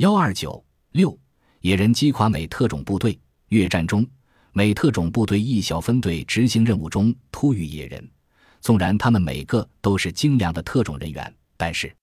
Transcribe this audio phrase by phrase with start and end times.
[0.00, 1.14] 幺二九六
[1.60, 3.20] 野人击垮美特种部队。
[3.48, 4.06] 越战中，
[4.52, 8.10] 美特种部队一小分队执行任务中突遇野人。
[8.62, 11.94] 纵然他们每个都是精良的特种人员，但是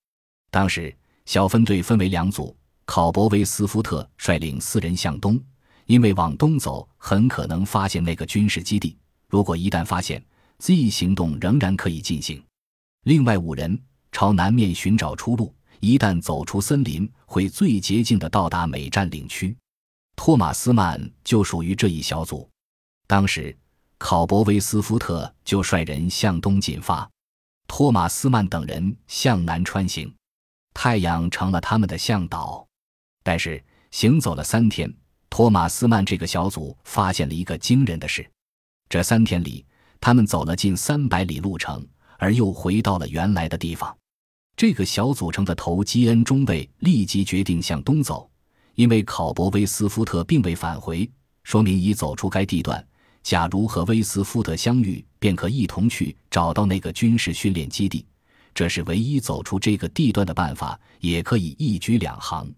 [0.52, 2.56] 当时小分队分为两组，
[2.86, 5.42] 考伯威斯福特率领四人向东，
[5.88, 8.96] 因为往东走很可能发现那个军事基地。
[9.28, 10.24] 如果一旦发现
[10.60, 12.44] ，Z 行动仍然可以进行。
[13.06, 19.56] 另外五人朝南面寻找出路，一旦走出森林，会最捷径的到达美占领区。
[20.16, 22.50] 托马斯曼就属于这一小组。
[23.08, 23.56] 当时。
[24.00, 27.10] 考伯威斯福特就率人向东进发，
[27.68, 30.14] 托马斯曼等人向南穿行，
[30.72, 32.64] 太阳成了他们的向导。
[33.24, 34.96] 但是行走了三天，
[35.32, 38.30] 托马斯曼这个小组发现了一个惊人的事：
[38.88, 39.66] 这三天里，
[40.00, 41.84] 他们走了近三百里路程，
[42.20, 43.98] 而又回到了原来的地方。
[44.58, 48.28] 这个小组成的头基恩中尉立即决定向东走，
[48.74, 51.08] 因为考伯威斯福特并未返回，
[51.44, 52.84] 说明已走出该地段。
[53.22, 58.04] 假如和威斯福特相遇，便可一同去找到那个军事训练基地。
[58.56, 62.52] 这是唯一走出这个地段的办法，也可以一举两行。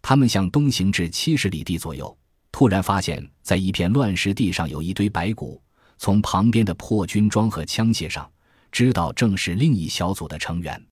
[0.00, 2.16] 他们向东行至七十里地左右，
[2.52, 5.62] 突然发现，在一片乱石地上有一堆白骨。
[5.98, 8.26] 从旁边的破军装和枪械上，
[8.72, 10.82] 知道正是另一小组的成员。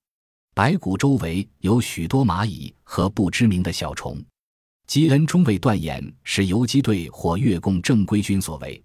[0.55, 4.23] 白骨周围有许多蚂蚁和不知名的小虫。
[4.85, 8.81] 基恩中尉断言是游击队或越共正规军所为。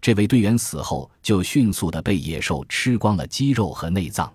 [0.00, 4.32] 这位队员死后，就迅速的被野兽吃光了肌肉和内脏。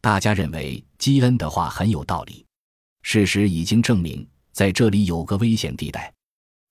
[0.00, 2.46] 大家认为基恩的话很有道理。
[3.02, 6.10] 事实已经证明，在这里有个危险地带。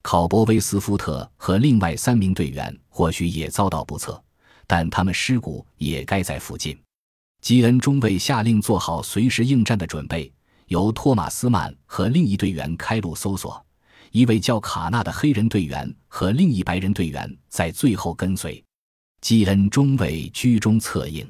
[0.02, 4.22] 考伯威斯福特和另外三名队员或许也遭到不测，
[4.66, 6.76] 但他们尸骨也该在附近。
[7.46, 10.34] 基恩中尉下令做好随时应战的准备，
[10.66, 13.64] 由托马斯曼和另一队员开路搜索。
[14.10, 18.66] 一位叫卡纳的黑人队员和另一白人队员在最后跟随，
[19.22, 21.24] 基恩中尉居中策应。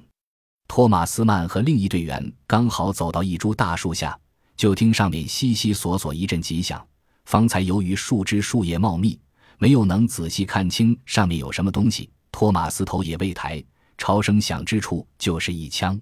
[0.69, 4.17] 托马斯曼和另一队员刚好走到一株大树下，
[4.55, 6.81] 就听上面悉悉索索一阵急响。
[7.25, 9.19] 方才由于树枝树叶茂密，
[9.57, 12.09] 没有能仔细看清上面有什么东西。
[12.31, 13.61] 托马斯头也未抬，
[13.97, 15.99] 超声响之处就是一枪。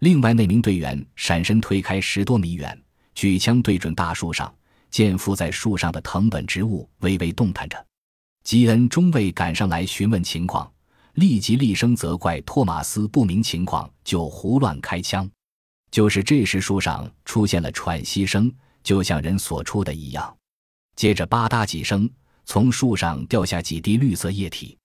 [0.00, 2.78] 另外那名队员闪身推开十多米远，
[3.14, 4.52] 举枪对准大树上。
[4.90, 7.84] 见附在树上的藤本植物微微动弹着，
[8.44, 10.72] 吉恩中尉赶上来询问情况，
[11.14, 15.28] 立即厉声责怪托马斯不明情况就胡乱开枪。
[15.90, 18.48] 就是这时，树上出现了喘息声，
[18.84, 20.32] 就像人所出的一样。
[20.94, 22.08] 接着吧嗒几声，
[22.44, 24.78] 从树上掉下几滴绿色液体。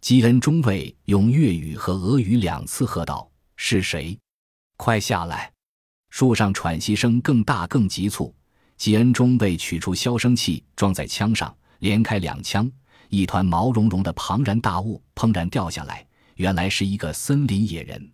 [0.00, 4.18] 基恩中尉用粤语和俄语两次喝道：“是谁？
[4.78, 5.52] 快下来！”
[6.08, 8.34] 树上喘息声更大更急促。
[8.78, 12.68] 吉恩中尉取出消声器，装在枪上，连开两枪，
[13.10, 16.04] 一团毛茸茸的庞然大物砰然掉下来。
[16.36, 18.10] 原来是一个森林野人。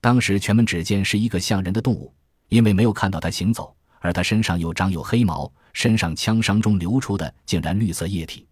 [0.00, 2.12] 当时全门只见是一个像人的动物，
[2.48, 8.48] 因为没有看到它行走，而它身上又长有黑毛，身上枪伤中流出的竟然绿色液体，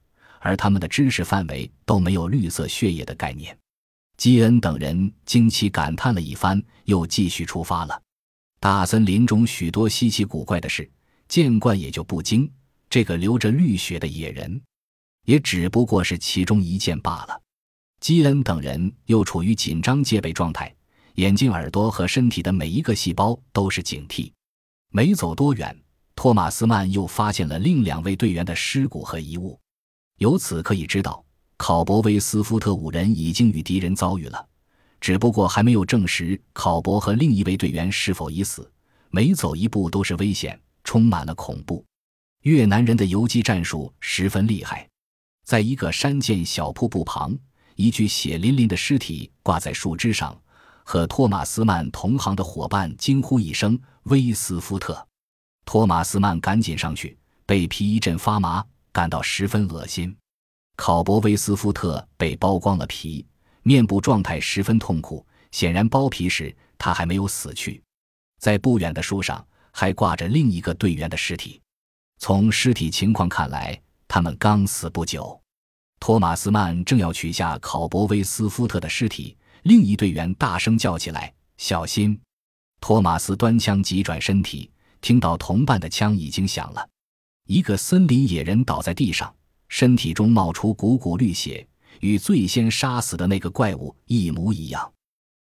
[0.48, 3.54] 而他们的知识范围都没有绿色血液的概念。
[4.16, 8.00] 基恩等人惊奇感叹了一番，又继续出发了。
[8.58, 10.90] 大森林中许多稀奇古怪的事。
[11.28, 12.50] 见惯也就不惊，
[12.88, 14.58] 这个流着绿血的野人，
[15.26, 17.38] 也只不过是其中一件罢了。
[18.00, 20.74] 基恩等人又处于紧张戒备状态，
[21.16, 24.32] 眼睛、耳朵和身体的每一个细胞都是警惕。
[24.90, 25.78] 没走多远，
[26.14, 29.60] 托马斯曼又发现了另两位队员的尸骨和遗物，
[30.18, 31.24] 由此可以知道，
[31.56, 34.46] 考伯威斯福特五人已经与敌人遭遇了，
[35.00, 38.70] 只不过还没有证实考伯和另一位队员是否已死。
[39.10, 40.60] 每走一步都是危险。
[40.84, 41.84] 充满了恐怖。
[42.44, 44.88] 越南人的游击战术十分厉害。
[45.44, 47.36] 在一个山涧小瀑布旁，
[47.76, 50.34] 一具血淋淋的尸体挂在树枝上。
[50.84, 55.06] 和托马斯曼同行的伙伴惊呼一声：“威斯福特！”
[55.66, 60.16] 托马斯曼赶紧上去，被皮一阵发麻，感到十分恶心。
[60.76, 63.26] 考伯威斯福特被剥光了皮，
[63.62, 65.26] 面部状态十分痛苦。
[65.50, 67.82] 显然，剥皮时他还没有死去。
[68.38, 69.44] 在不远的树上。
[69.70, 71.60] 还挂着另一个队员的尸体，
[72.18, 75.40] 从尸体情况看来，他们刚死不久。
[76.00, 82.20] 托马斯曼正要取下考伯威斯福特的尸体，另一队员大声叫起来：“小心！”
[82.80, 84.68] 托马斯端枪急转身体，
[85.00, 86.88] 听到同伴的枪已经响了。
[87.48, 89.34] 一个森林野人倒在地上，
[89.68, 91.66] 身体中冒出股股绿血，
[92.00, 94.92] 与最先杀死的那个怪物一模一样。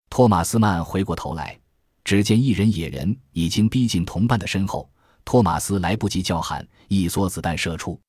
[0.08, 1.58] 托马斯曼回过头来。
[2.04, 4.88] 只见一人野人已经逼近同伴的身后，
[5.24, 8.00] 托马斯来不及叫喊，一梭子弹射出。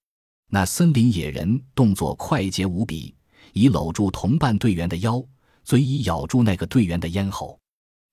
[0.52, 3.16] 那森林野人动作快捷无比，
[3.54, 5.20] 以搂住同伴队员的腰，
[5.64, 7.60] 嘴以咬住那个队员的咽喉。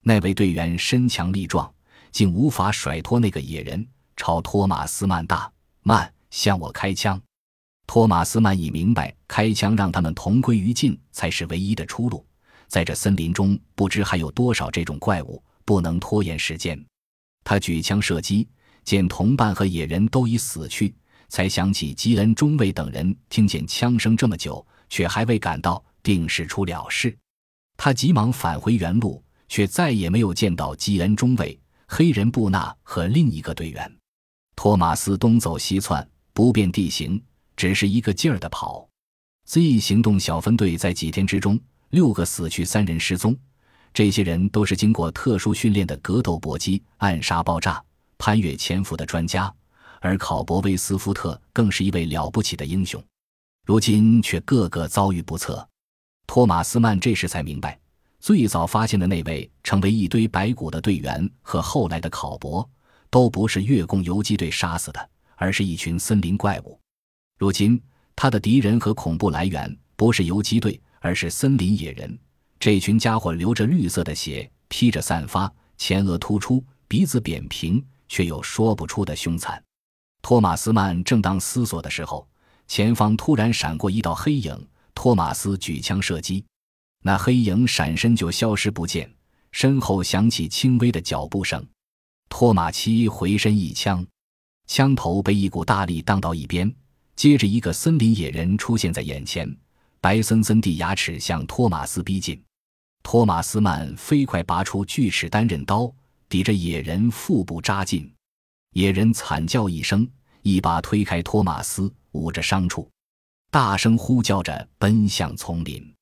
[0.01, 1.71] 那位队员身强力壮，
[2.11, 3.87] 竟无法甩脱那个野人，
[4.17, 5.53] 朝托马斯曼大
[5.85, 7.21] 慢向我开枪。
[7.87, 12.27] 托马斯曼已明白，开枪让他们同归于尽才是唯一的出路。
[12.67, 16.83] 在这森林中，不知还有多少这种怪物，不能拖延时间。
[17.45, 18.49] 他举枪射击，
[18.83, 20.95] 见同伴和野人都已死去，
[21.29, 27.17] 才想起基恩中尉等人听见枪声这么久，却还未赶到，定是出了事。
[27.77, 33.95] 他急忙返回原路，却再也没有见到基恩中尉、黑人布纳和另一个队员。
[34.56, 37.23] 托马斯东走西窜，不辨地形。
[37.56, 38.89] 只是一个劲儿的跑
[39.47, 41.59] ，Z 行动小分队在几天之中，
[41.91, 43.37] 六个死去，三人失踪。
[43.93, 47.81] 这些人都是经过特殊训练的格斗搏击、暗杀、爆炸、
[48.19, 49.55] 攀越潜伏的专家，
[50.01, 53.00] 而考伯威斯福特更是一位了不起的英雄。
[53.65, 55.65] 如今却个个遭遇不测。
[56.27, 57.79] 托马斯曼这时才明白，
[58.19, 62.69] 最早发现的那位成为一堆白骨的队员和后来的考伯，
[63.14, 66.76] 都不是越共游击队杀死的，而是一群森林怪物。
[67.38, 67.81] 如今，
[68.16, 72.19] 他的敌人和恐怖来源不是游击队，而是森林野人。
[72.58, 79.62] 这群家伙流着绿色的血，披着散发，前额突出，鼻子扁平，却又说不出的凶残。
[80.20, 82.26] 托马斯曼正当思索的时候，
[82.66, 84.69] 前方突然闪过一道黑影。
[84.93, 86.44] 托马斯举枪射击，
[87.00, 89.08] 那黑影闪身就消失不见，
[89.52, 91.64] 身后响起轻微的脚步声。
[92.37, 94.05] 托马奇回身一枪，
[94.67, 96.69] 枪头被一股大力荡到一边。
[97.15, 99.49] 接着，一个森林野人出现在眼前，
[100.01, 102.43] 白森森地牙齿向托马斯逼近。
[103.05, 105.89] 托马斯曼飞快拔出锯齿单刃刀，
[106.29, 108.13] 抵着野人腹部扎进。
[108.73, 110.05] 野人惨叫一声，
[110.43, 112.91] 一把推开托马斯，捂着伤处，
[113.53, 115.95] 大声呼叫着奔向丛林。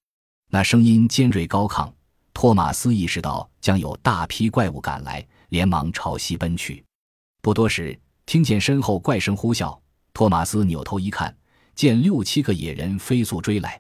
[0.49, 1.93] 那声音尖锐高亢。
[2.35, 6.83] 托马斯意识到将有大批怪物赶来，连忙朝西奔去。
[7.43, 9.79] 不多时，听见身后怪声呼啸。
[10.15, 11.35] 托马斯扭头一看，
[11.75, 13.79] 见六七个野人飞速追来，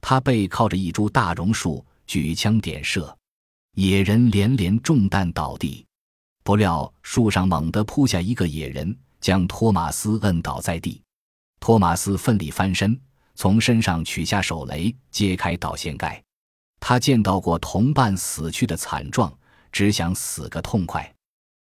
[0.00, 3.16] 他背靠着一株大榕树，举枪点射，
[3.76, 5.86] 野人连连中弹倒地。
[6.42, 11.00] 不料树上猛地扑下一个野人，将托马斯摁倒在地。
[11.60, 13.00] 托马斯奋力翻身，
[13.36, 16.20] 从身上取下手雷，揭开导线盖。
[16.80, 19.32] 他见到过同伴死去的惨状，
[19.74, 21.12] 只想死个痛快。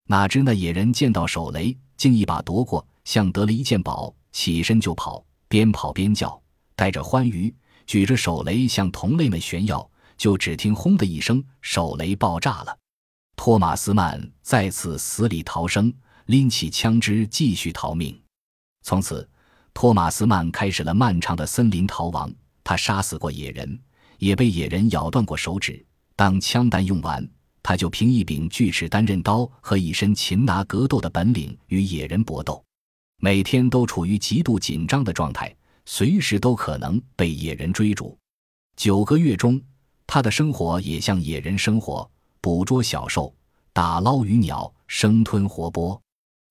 [0.08, 2.84] 哪知那野人见到手雷，竟一把夺过。
[3.04, 6.42] 像得了一件宝，起身就跑，边跑边叫，
[6.74, 7.54] 带着欢愉，
[7.86, 9.88] 举着手雷向同类们炫耀。
[10.16, 12.76] 就只听“轰”的一声，手雷爆炸了。
[13.36, 15.90] 托马斯曼再次死里逃生，
[16.26, 18.20] 拎起枪支继续逃命。
[18.82, 19.26] 从此，
[19.72, 22.30] 托马斯曼开始了漫长的森林逃亡。
[22.64, 23.80] 他杀死过野人，
[24.18, 25.82] 也被野人咬断过手指。
[26.16, 27.26] 当枪弹用完，
[27.62, 32.62] 他就凭一柄锯齿单刃刀和一身擒拿格斗的本领与野人搏斗。
[33.18, 35.54] 每天都处于极度紧张的状态，
[35.84, 38.16] 随时都可能被野人追逐。
[38.76, 39.60] 九个月中，
[40.06, 42.10] 他的生活也像野人生活，
[42.40, 43.32] 捕捉小兽，
[43.74, 46.00] 打捞鱼鸟，生吞活剥。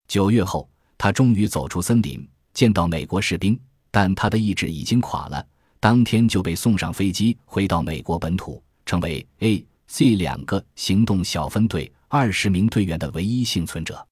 [0.07, 3.59] 九月后，他终于走出森林，见到美国士兵，
[3.89, 5.43] 但他的意志已经垮了。
[5.79, 14.07] 当天就被送上飞机，回到美国本土，成为 A、C 两个行动小分队二十名队员的唯一幸存者。